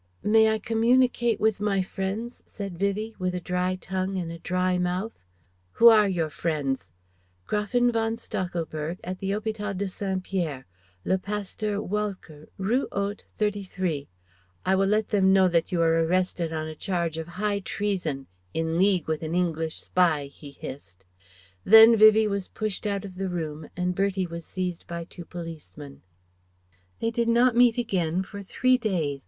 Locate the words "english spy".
19.35-20.25